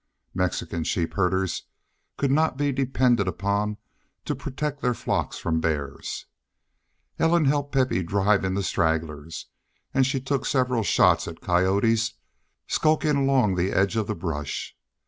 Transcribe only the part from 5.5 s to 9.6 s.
bears. Ellen helped Pepe drive in the stragglers,